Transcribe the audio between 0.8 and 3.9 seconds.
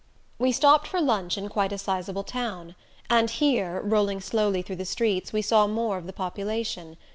for lunch in quite a sizable town, and here,